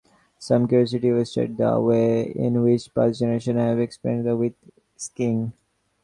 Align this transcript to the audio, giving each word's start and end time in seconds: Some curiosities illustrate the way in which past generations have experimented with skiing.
Some 0.39 0.67
curiosities 0.67 1.03
illustrate 1.11 1.57
the 1.57 1.79
way 1.79 2.23
in 2.23 2.63
which 2.63 2.91
past 2.91 3.19
generations 3.19 3.59
have 3.59 3.77
experimented 3.79 4.35
with 4.39 4.53
skiing. 4.97 5.53